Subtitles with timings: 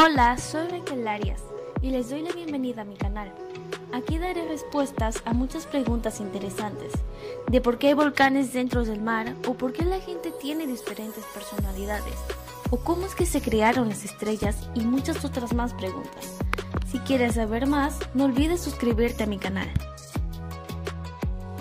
[0.00, 1.42] Hola, soy Raquel Arias
[1.82, 3.32] y les doy la bienvenida a mi canal.
[3.92, 6.92] Aquí daré respuestas a muchas preguntas interesantes,
[7.48, 11.24] de por qué hay volcanes dentro del mar o por qué la gente tiene diferentes
[11.34, 12.14] personalidades,
[12.70, 16.38] o cómo es que se crearon las estrellas y muchas otras más preguntas.
[16.92, 19.68] Si quieres saber más, no olvides suscribirte a mi canal.